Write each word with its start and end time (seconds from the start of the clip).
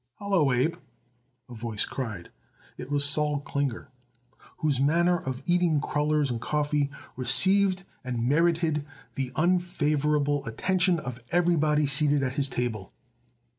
"Hallo, 0.15 0.51
Abe!" 0.51 0.77
a 1.47 1.53
voice 1.53 1.85
cried. 1.85 2.31
It 2.75 2.89
was 2.89 3.05
Sol 3.05 3.39
Klinger, 3.41 3.91
whose 4.57 4.79
manner 4.79 5.19
of 5.19 5.43
eating 5.45 5.79
crullers 5.79 6.31
and 6.31 6.41
coffee 6.41 6.89
received 7.15 7.83
and 8.03 8.27
merited 8.27 8.83
the 9.13 9.31
unfavorable 9.35 10.43
attention 10.47 10.97
of 10.99 11.21
everybody 11.29 11.85
seated 11.85 12.23
at 12.23 12.33
his 12.33 12.49
table. 12.49 12.93